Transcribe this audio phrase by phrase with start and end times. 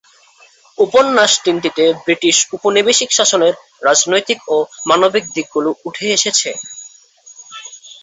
[0.77, 3.53] উপন্যাস তিনটিতে ব্রিটিশ উপনিবেশিক শাসনের
[3.87, 4.57] রাজনৈতিক ও
[4.89, 6.49] মানবিক দিকগুলো উঠে এসেছে।